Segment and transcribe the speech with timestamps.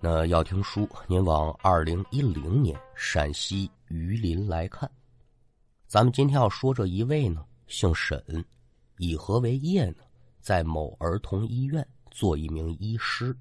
[0.00, 4.88] 那要听书，您往二零一零年陕西榆林来看。
[5.88, 8.22] 咱们今天要说这一位呢，姓沈，
[8.98, 9.96] 以何为业呢？
[10.40, 13.36] 在某儿童医院做一名医师。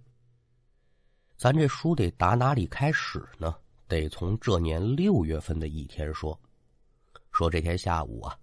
[1.38, 3.56] 咱这书得打哪里开始呢？
[3.88, 6.38] 得从这年六月份的一天说。
[7.32, 8.36] 说这天下午啊，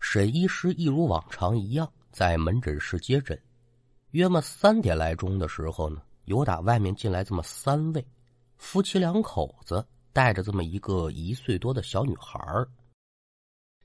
[0.00, 3.40] 沈医师一如往常一样在门诊室接诊。
[4.10, 6.02] 约么三点来钟的时候呢。
[6.28, 8.06] 有打外面进来这么三位
[8.58, 9.82] 夫妻两口子，
[10.12, 12.68] 带着这么一个一岁多的小女孩儿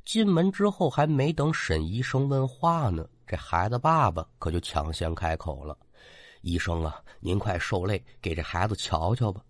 [0.04, 5.78] 进门之后，还没等沈医生问话呢，这孩子爸爸可就抢先开口了
[6.44, 9.42] ：“医生啊，您快受累，给这孩子瞧瞧吧。”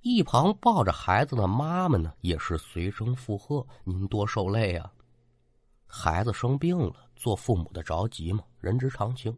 [0.00, 4.92] 一旁抱着孩子的妈妈呢，也是随声附和：“您多受累啊，
[5.88, 9.36] 孩子生病了，做父母的着急嘛，人之常情。”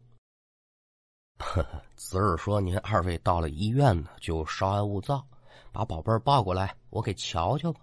[1.97, 5.25] 子儿说：“您二位到了医院呢，就稍安勿躁，
[5.73, 7.81] 把宝贝儿抱过来，我给瞧瞧吧。”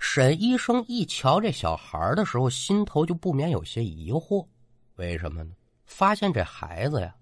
[0.00, 4.46] 沈医生一瞧这小孩的时候，心头就不免有些疑惑：
[4.96, 5.52] 为什么呢？
[5.86, 7.14] 发现这孩子呀，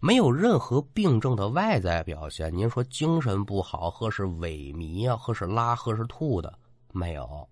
[0.00, 2.54] 没有任何病症的外在表现。
[2.56, 6.52] 您说精神不好，或是萎靡啊，或是拉，或是吐的，
[6.92, 7.48] 没有。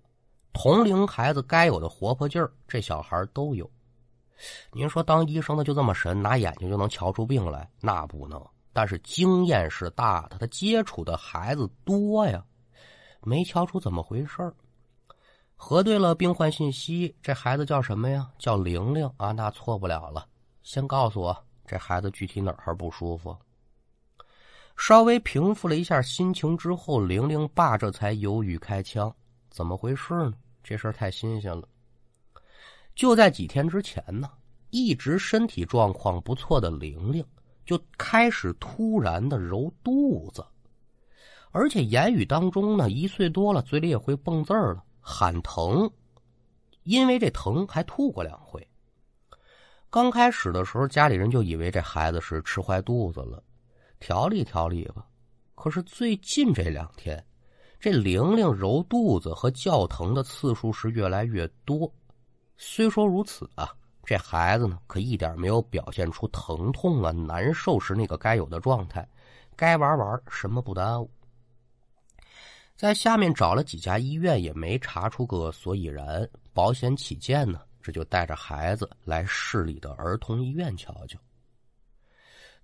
[0.52, 3.70] 同龄孩子该有的活泼劲儿，这小孩都有。
[4.72, 7.68] 您说当医生的就这么神，拿眼睛就能瞧出病来？
[7.80, 8.44] 那不能。
[8.72, 12.44] 但是经验是大的，他接触的孩子多呀，
[13.22, 14.54] 没瞧出怎么回事儿
[15.56, 18.30] 核对了病患信息，这孩子叫什么呀？
[18.38, 20.28] 叫玲玲啊，那错不了了。
[20.62, 21.36] 先告诉我，
[21.66, 23.36] 这孩子具体哪儿不舒服？
[24.76, 29.12] 稍微平复了一下心情之后，玲玲爸这才犹豫开枪。
[29.50, 30.34] 怎么回事呢？
[30.62, 31.66] 这事儿太新鲜了。
[32.98, 34.28] 就在几天之前呢，
[34.70, 37.24] 一直身体状况不错的玲玲
[37.64, 40.44] 就开始突然的揉肚子，
[41.52, 45.88] 而且言语当中呢，一岁多了，嘴里也会蹦字儿了，喊疼，
[46.82, 48.66] 因为这疼还吐过两回。
[49.90, 53.40] 刚开始的时候，家里人就以为这孩子是吃坏肚子了，
[54.00, 55.06] 调理调理吧。
[55.54, 57.24] 可是最近这两天，
[57.78, 61.88] 这玲玲揉肚子和叫疼的次数是越来越多。
[62.60, 63.72] 虽说如此啊，
[64.04, 69.08] 这孩子呢，可一点没有表现出疼痛啊、难受时那个该有的状态，
[69.54, 71.08] 该玩玩，什么不耽误。
[72.74, 76.28] 在下面找了几家医院，也没查出个所以然。
[76.52, 81.16] 保险起见呢，这就带着孩子来市里的儿童医院瞧瞧。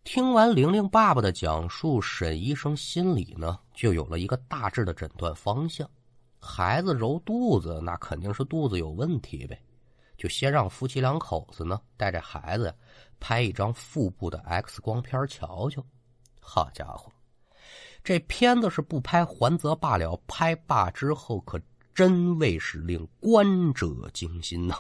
[0.03, 5.89] 听完玲玲爸爸的讲述，沈医生心里呢，就有了一个大致的诊断方向：
[6.41, 9.57] 孩子揉肚子，那肯定是肚子有问题呗。
[10.17, 12.75] 就先让夫妻两口子呢带着孩子
[13.19, 15.85] 拍一张腹部的 X 光片瞧瞧。
[16.41, 17.11] 好家伙，
[18.03, 21.61] 这片子是不拍还则罢了，拍罢之后可
[21.95, 24.77] 真谓是令观者惊心呐！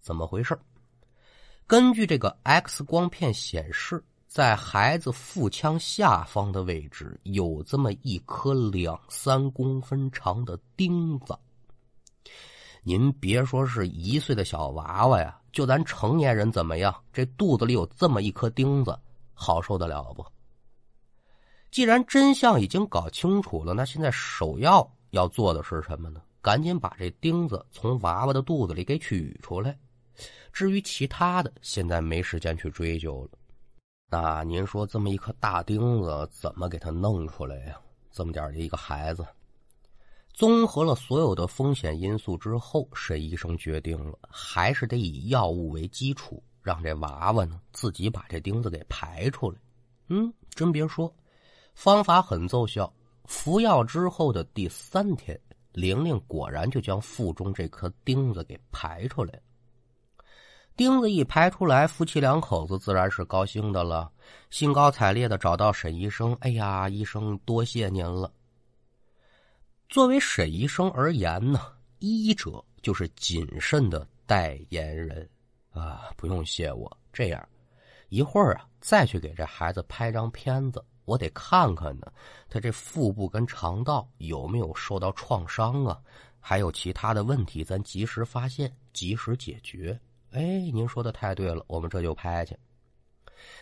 [0.00, 0.58] 怎么回事？
[1.66, 11.36] 根据这个 X 光片显示，在孩子腹腔下方的位置有这么一颗两三公分长的钉子。
[12.88, 16.94] 您别说是一岁的小娃娃呀，就咱成年人怎么样？
[17.12, 18.96] 这肚子里有这么一颗钉子，
[19.34, 20.24] 好受得了不？
[21.72, 26.22] 既然真相已经搞清楚了，那现在首要要做的是什么呢？
[26.40, 29.76] 赶紧把这钉子从娃娃的肚子里给取出来。
[30.52, 33.30] 至于其他的，现在没时间去追究了。
[34.08, 37.80] 那您说这么一颗大钉子怎么给他弄出来呀？
[38.12, 39.26] 这么点的一个孩子。
[40.36, 49.56] 综合了所有的风险因素之后，沈医生决定了，还是得以药物为基础，让这娃娃呢自己把这钉子给排出来。
[50.08, 51.10] 嗯，真别说，
[51.74, 52.92] 方法很奏效。
[53.24, 55.40] 服药之后的第三天，
[55.72, 59.40] 玲玲果然就将腹中这颗钉子给排出来了。
[60.76, 64.12] 钉子一排出来，夫妻两口子自然是高兴的了，
[64.50, 68.30] 兴高采烈的找到沈医生：“哎呀，医生，多谢您了。”
[69.88, 71.60] 作为沈医生而言呢，
[72.00, 75.28] 医者就是谨慎的代言人，
[75.70, 76.94] 啊，不用谢我。
[77.12, 77.48] 这样，
[78.08, 82.12] 一会儿啊，再去给这孩子拍张片子，我得看看呢，
[82.48, 85.98] 他这腹部跟肠道有没有受到创伤啊？
[86.40, 89.98] 还有其他的问题，咱及时发现，及时解决。
[90.32, 90.42] 哎，
[90.72, 92.56] 您说的太对了，我们这就拍去。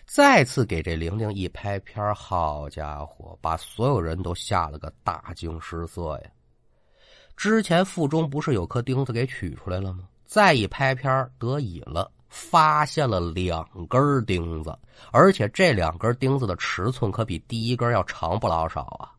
[0.06, 6.31] 再次给这玲玲一拍片好家伙，把所有人都吓了个大惊失色呀！
[7.37, 10.09] 之前腹中不是有颗钉子给取出来了吗？
[10.25, 14.76] 再一拍片得以了，发现了两根钉子，
[15.11, 19.11] 而且这两根钉子的尺寸可比第一根要长不老少啊。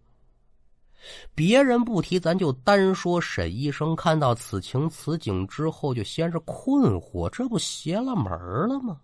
[1.36, 8.32] 别人不提，咱就单说沈医生看到此情此景之后，就先是困惑，这不邪了门
[8.68, 9.00] 了吗？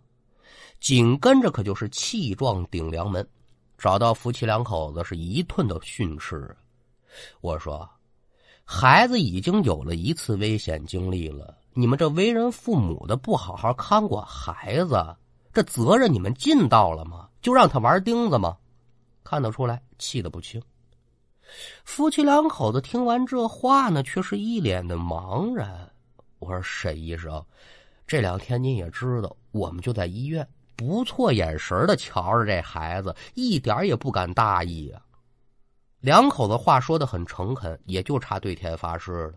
[0.81, 3.25] 紧跟着可就是气壮顶梁门，
[3.77, 6.57] 找到夫妻两口子是一顿的训斥。
[7.39, 7.87] 我说，
[8.65, 15.15] 孩子已经有了一次危险经历了，你们这为人父母的不好好看管孩子，
[15.53, 17.29] 这责任你们尽到了吗？
[17.43, 18.57] 就让他玩钉子吗？
[19.23, 20.59] 看得出来，气得不轻。
[21.83, 25.87] 夫妻两口子听完这话呢，却是一脸的茫然。
[26.39, 27.45] 我说：“沈医生，
[28.07, 30.47] 这两天您也知道，我们就在医院，
[30.81, 35.01] 不错眼神的瞧着这孩子，一点也不敢大意啊。”
[36.01, 39.33] 两口子话说的很诚恳，也就差对天发誓了。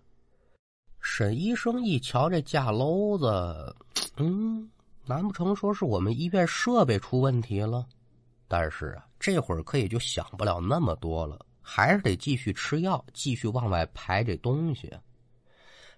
[1.00, 3.76] 沈医生一瞧这架篓子，
[4.16, 4.66] 嗯，
[5.04, 7.84] 难不成说是我们医院设备出问题了？
[8.48, 11.38] 但是啊，这会儿可也就想不了那么多了。
[11.60, 14.90] 还是得继续吃药，继续往外排这东西。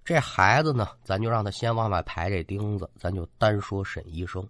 [0.04, 2.88] 这孩子呢，咱就让他先往外排这钉子。
[2.96, 4.44] 咱就单说沈医生。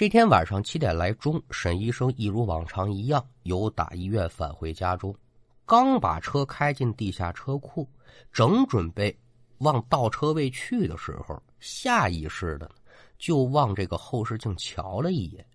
[0.00, 5.14] 这天晚上七点来钟，沈医生一如往常一样，由打医院返回家中。
[5.66, 7.86] 刚把车开进地下车库，
[8.32, 9.14] 正准备
[9.58, 12.66] 往倒车位去的时候，下意识的
[13.18, 15.46] 就往这个后视镜瞧了一眼，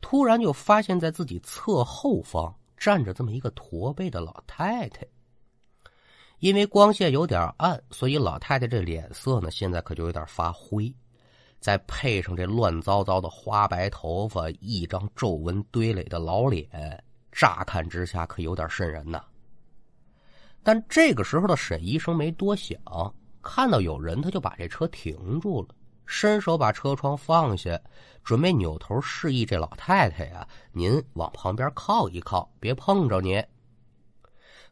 [0.00, 2.54] 突然就发现在自己侧后方。
[2.76, 5.04] 站着这么一个驼背的老太太，
[6.38, 10.94] 因为光线有点暗，所以老太太这脸色呢，现在可就有点发灰。
[11.60, 16.68] 再配上这乱糟糟的花白头发，一张皱纹堆垒的老脸，
[17.30, 19.22] 乍看之下可有点瘆人呐。
[20.62, 22.78] 但这个时候的沈医生没多想，
[23.42, 25.68] 看到有人，他就把这车停住了。
[26.06, 27.80] 伸手把车窗放下，
[28.24, 33.40] 准备扭头示意这老太太呀：“您往旁边靠一靠，别碰着你。”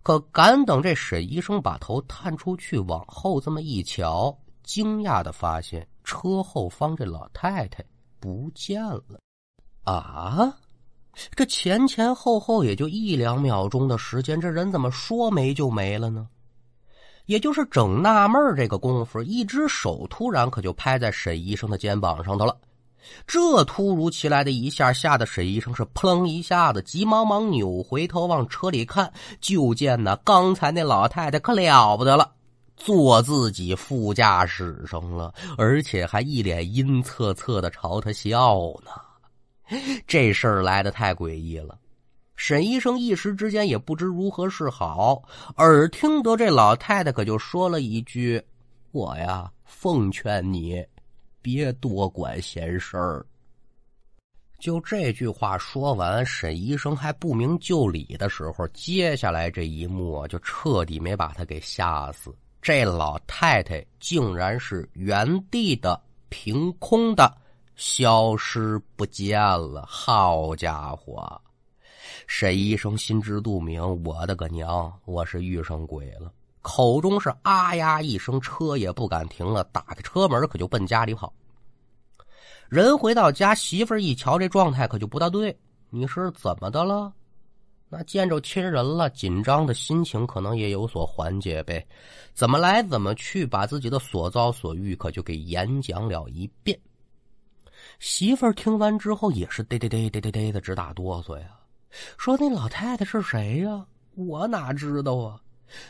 [0.02, 7.84] 可赶等这沈医生把头探出去往后这么一瞧，惊讶的发现车后方这老太太
[8.18, 9.20] 不见了。
[9.84, 10.54] 啊，
[11.36, 16.26] 这前前后后也就一两秒钟的时间，这人怎么说没就没了呢？
[17.26, 22.56] 也就是整纳闷这个功夫，一只手突然可就拍在沈医生的肩膀上头了。
[23.26, 29.12] 这突如其来的一下，吓得沈医生是扑棱一下子，急忙忙扭回头往车里看，
[29.42, 32.32] 就见呢，刚才那老太太可了不得了，
[32.78, 38.90] 坐自己副驾驶上了，而且还一脸阴恻恻的朝他笑呢。
[40.06, 41.78] 这事儿来的太诡异了。
[42.36, 45.22] 沈医生一时之间也不知如何是好，
[45.56, 48.40] 耳听得这老太太可就说了一句
[48.92, 50.82] ：“我呀，奉劝你
[51.42, 53.26] 别多管闲事儿。”
[54.60, 62.34] 就这句话说完，沈医生还不明就里的时候，接下来这一幕就彻底没把他给吓死。
[62.60, 67.32] 这老太太竟然是原地的凭空的
[67.76, 69.84] 消失不见了！
[69.88, 71.40] 好家伙！
[72.26, 76.32] 沈医生心知肚明，我的个娘，我是遇上鬼了！
[76.60, 81.32] 口中是啊呀一声，车也不敢停了，打开车门可就奔家里跑。
[82.68, 85.56] 人回到家，媳妇儿一瞧这状态，可就不大对。
[85.88, 87.10] 你是怎么的了？
[87.88, 91.86] 那见着亲人了，紧张的心情可能也有所缓解呗。
[92.34, 96.78] 怎么来怎么去，把自己的所遭所遇可就给演讲了一遍。
[97.98, 101.46] 媳妇儿听完之后，也是嘚嘚嘚嘚嘚嘚的直打哆嗦呀。
[102.18, 103.86] 说那老太太是谁呀？
[104.14, 105.40] 我哪知道啊？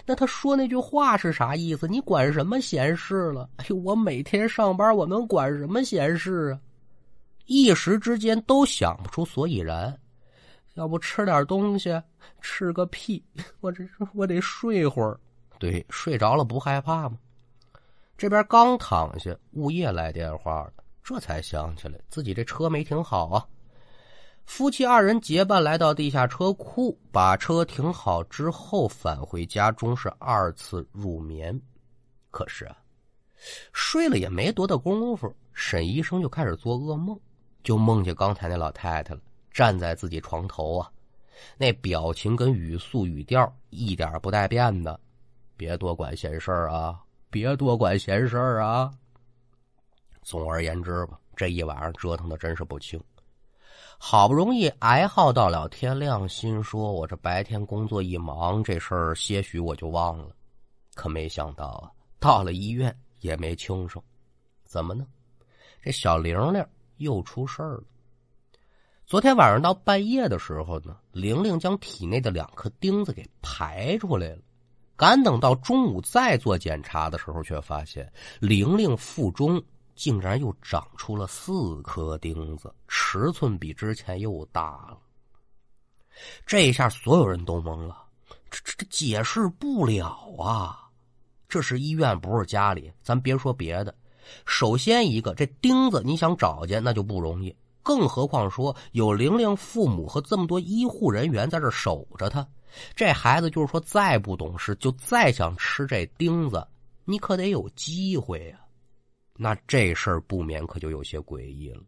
[0.07, 1.88] 那他说那句话是啥意思？
[1.88, 3.50] 你管什么闲事了？
[3.57, 6.61] 哎呦，我每天上班，我能管什么闲事啊？
[7.47, 9.99] 一时之间都想不出所以然。
[10.79, 12.01] 要不吃点东西？
[12.41, 13.21] 吃个屁！
[13.59, 15.19] 我这我得睡会儿。
[15.59, 17.19] 对，睡着了不害怕吗？
[18.17, 23.45] 这边刚躺下，物业来电话了，这才想起来自己这车没停好啊。
[24.47, 31.61] 夫妻二人结伴来到地下车库，把车停好之后，返回家中是二次入眠。
[32.31, 32.79] 可是啊，
[33.73, 37.19] 睡了也没多大功夫，沈医生就开始做噩梦，
[37.65, 39.21] 就梦见刚才那老太太了，
[39.59, 40.88] 站在自己床头啊，
[41.57, 45.00] 那表情跟语速语调一点不带变的。
[45.57, 48.88] 别多管闲事儿啊，别多管闲事儿啊。
[50.23, 53.03] 总而言之吧，这一晚上折腾的真是不轻。
[53.99, 60.31] 好不容易挨耗到了天亮，心说：“我这白天工作一忙，这事儿些许我就忘了。”
[60.95, 64.00] 可没想到啊，到了医院也没轻生。
[64.62, 65.05] 怎么呢？
[65.83, 66.65] 这小玲玲
[66.99, 67.83] 又出事儿了。
[69.09, 74.43] 昨天晚上到半夜的时候呢，玲玲将体内的两颗钉子给排出来了。
[74.97, 79.62] 赶等到中午再做检查的时候，却发现玲玲腹中
[79.95, 84.99] 竟然又长出了四颗钉子，尺寸比之前又大了。
[86.45, 88.05] 这一下所有人都懵了，
[88.50, 90.87] 这这这解释不了啊！
[91.49, 92.93] 这是医院，不是家里。
[93.03, 93.95] 咱别说别的，
[94.45, 97.57] 首先一个，这钉子你想找见那就不容易，
[97.88, 102.47] 更何况说有玲玲父母和这么多医护人员在这守着他。
[102.95, 106.62] 这孩子就是说，再不懂事，就再想吃这钉子，
[107.07, 108.61] 你可得有机会呀。
[109.33, 111.80] 那这事儿不免可就有些诡异了。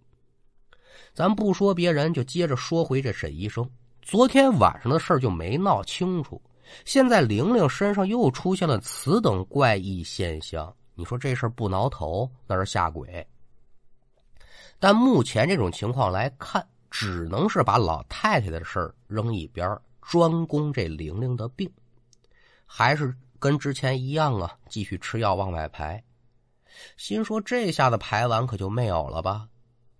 [1.12, 3.68] 咱不说别人，就接着说回这沈医生。
[4.00, 6.40] 昨天晚上的事儿就没闹清楚，
[6.86, 13.26] 现在玲玲身上又出现了此等怪异现象，你说这事儿不挠头，那是下鬼。
[14.80, 21.70] 但目前这种情况来看，只能是把老太太的事儿扔一边专攻这玲玲的病，
[22.66, 26.02] 还是跟之前一样啊，继续吃药往外排。
[26.96, 29.46] 心说这下子排完可就没有了吧？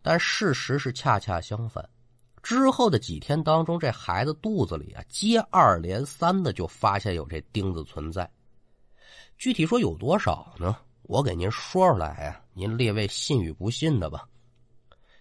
[0.03, 1.87] 但事实是恰恰相反。
[2.43, 8.29] 之后的几天当中，这孩子肚子里啊，接二连三的就发现有这钉子存在。
[9.37, 10.75] 具体说有多少呢？
[11.03, 14.27] 我给您说出来呀，您列位信与不信的吧。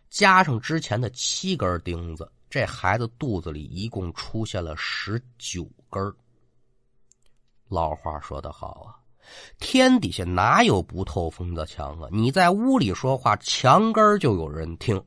[0.10, 2.30] 加上之前的七根钉子。
[2.50, 6.12] 这孩子肚子里一共出现了十九根
[7.68, 8.98] 老话说得好啊，
[9.60, 12.10] 天底下哪有不透风的墙啊？
[12.12, 15.00] 你在屋里说话，墙根就有人听。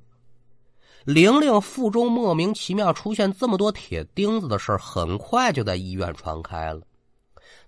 [1.04, 6.80] 玲玲腹中莫名其妙出现这么多铁钉子的事很快就在医院传开了。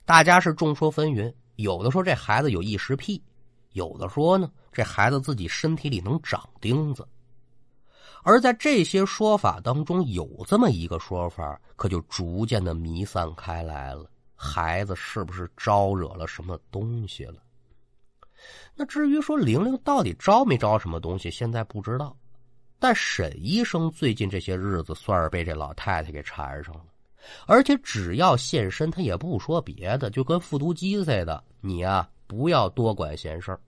[0.04, 3.20] 大家是众说纷纭，有的说这孩子有异食癖，
[3.72, 7.04] 有的说呢，这孩子自己身体里能长钉子。
[8.24, 14.06] 而在这些说法当中，有这么一个说法，可就逐渐的弥散开来了。
[14.34, 17.36] 孩子是不是招惹了什么东西了？
[18.74, 22.16] 那至于说玲玲到底招没招什么东西，现在不知道。
[22.78, 26.84] 但沈医生最近这些日子算是被这老太太给缠上了，
[27.46, 33.60] 而且只要现身，他也不说别的，就跟复读机似的，你啊不要多管闲事儿。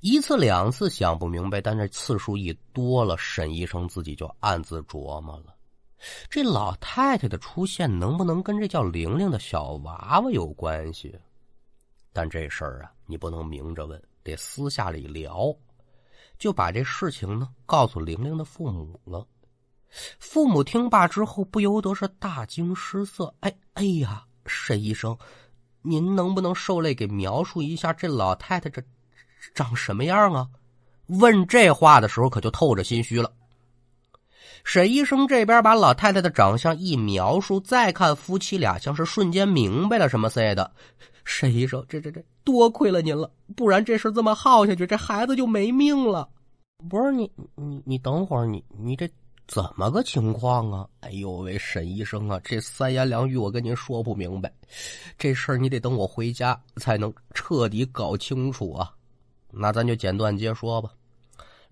[0.00, 5.54] 一次两次想不明白，但这次数一多了，沈医生自己就暗自琢磨了：
[6.30, 11.14] 这老太太的出现能不能跟这叫玲玲的小娃娃有关系？
[12.12, 15.54] 但这事儿啊，你不能明着问，得私下里聊。
[16.38, 19.26] 就把这事情呢告诉玲玲的父母了。
[20.18, 25.18] 父母听罢之后，不由得是大惊失色：“哎哎呀，沈医生，
[25.82, 28.82] 您能不能受累给描述一下这老太太这？”
[29.54, 30.48] 长什么样啊？
[31.06, 33.32] 问这话的时候可就透着心虚了。
[34.62, 40.70] 沈医生这边把老太太的长相一描述，再看夫妻俩，像是瞬间明白了什么似的。
[41.24, 46.28] 沈医生，这这这，多亏了您了，不然这事这么耗下去，这孩子就没命了。
[46.88, 49.08] 不是你你你等会儿，你你这
[49.48, 50.86] 怎么个情况啊？
[51.00, 54.52] 哎呦喂，沈医生啊，这三言两语我跟您说不明白，
[55.18, 58.92] 这事儿你得等我回家才能彻底搞清楚啊。
[59.52, 60.90] 那咱就简短接说吧。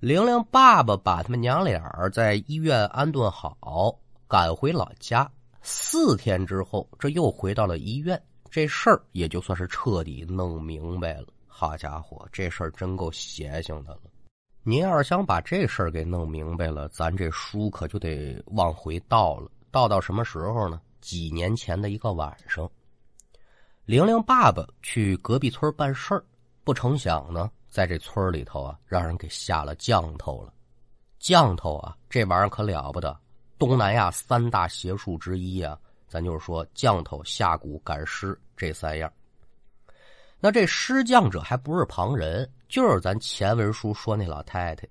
[0.01, 5.29] 玲玲爸爸把他们娘俩在医院安顿好，赶回老家。
[5.63, 11.27] 四天之后，这又回到了医院，这事儿也就算是彻底弄明白了。
[11.47, 14.03] 好家伙，这事儿真够邪性的了。
[14.63, 19.51] 您要是想把这事儿给弄明白了，咱这书可就得往回倒了。
[19.71, 20.81] 倒到什么时候呢？
[21.01, 22.71] 几年前的一个晚上，
[23.85, 26.25] 玲玲爸爸去隔壁村办事儿，
[26.65, 27.51] 不成想呢。
[27.79, 30.53] 在这村里头啊，让人给下了降头了。
[31.21, 33.17] 降头啊，这玩意儿可了不得，
[33.57, 35.79] 东南亚三大邪术之一啊。
[36.09, 39.09] 咱就是说，降头、下蛊、赶尸这三样。
[40.41, 44.85] 那这施降者还不是旁人，就是咱前文书说那老太太。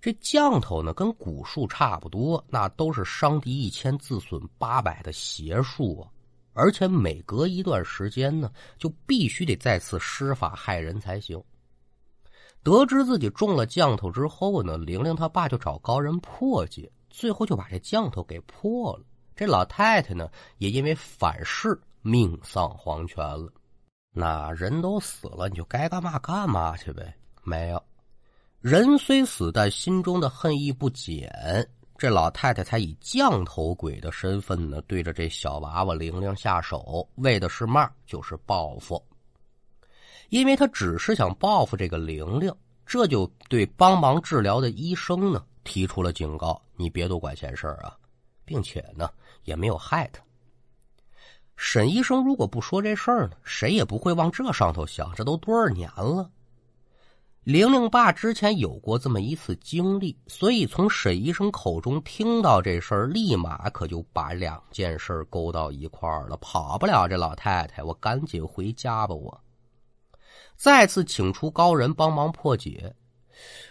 [0.00, 6.10] 这降头呢，跟蛊术差不多，那都是伤敌一千，自损八百的邪术啊。
[6.54, 11.40] 而且每隔一段时间呢，就必须得再次施法害人才行。
[12.62, 19.04] 得知自己中了降头之后呢，玲玲她爸就找高人破解，最后就把这降头给破了。
[19.34, 23.52] 这老太太呢，也因为反噬命丧黄泉了。
[24.12, 27.14] 那人都死了，你就该干嘛干嘛去呗。
[27.44, 27.82] 没有，
[28.60, 31.30] 人虽死，但心中的恨意不减。
[31.96, 37.90] 这老太太才以降头鬼的身份呢，对着这小娃娃玲玲下手，为的是嘛？
[38.06, 39.02] 就是报复。
[40.28, 42.54] 因为他只是想报复这个玲玲，
[42.84, 47.96] 这就对帮忙治疗的医生呢提出了警告：你别多管闲事啊，
[48.44, 49.08] 并且呢
[49.44, 50.22] 也没有害他。
[51.56, 55.12] 沈医生如果不说这事儿呢，谁也不会往这上头想。
[55.16, 56.30] 这都多少年了？
[57.42, 66.36] 玲玲爸之前有过这么一次经历，所以从沈医生口中听到这事儿，立马可就把两件事勾到一块儿了。
[66.36, 69.14] 跑不了这老太太，我赶紧回家吧。
[69.14, 69.40] 我
[70.58, 72.94] 再次请出高人帮忙破解。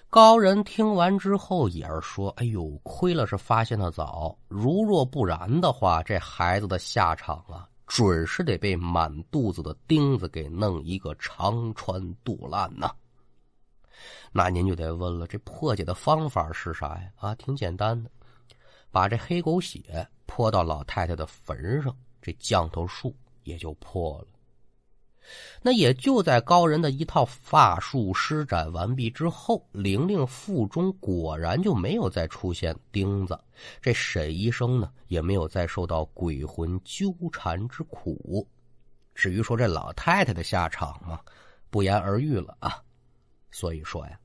[0.09, 12.93] 高人听完之后也是说：“哎呦，亏了是发现的早，如若不然的话，这孩子的下场啊。”准是得被满肚子的钉子给弄一个肠穿肚烂呐！
[14.33, 17.09] 那您就得问了，这破解的方法是啥呀？
[17.15, 18.11] 啊，挺简单的，
[18.91, 24.27] 把这黑狗血泼到老太太的坟上，这降头术也就破了。
[25.61, 33.37] 那也就在高人的一套法术施展完毕之后，玲玲腹中果然就没有再出现钉子，
[33.81, 38.47] 这沈医生呢也没有再受到鬼魂纠缠之苦。
[39.13, 41.19] 至于说这老太太的下场嘛，
[41.69, 42.81] 不言而喻了啊。
[43.49, 44.19] 所以说呀，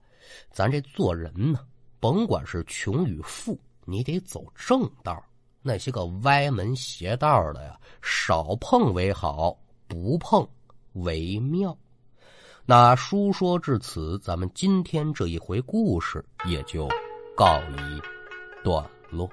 [0.50, 1.60] 咱这做人呢，
[1.98, 5.24] 甭管是穷与富，你得走正道，
[5.62, 10.46] 那些个歪门邪道的呀，少碰为好，不碰。
[10.92, 11.76] 为妙。
[12.64, 16.88] 那书说至此，咱们今天这一回故事也就
[17.36, 19.28] 告一段落。